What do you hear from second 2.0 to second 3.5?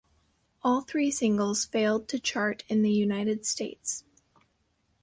to chart in the United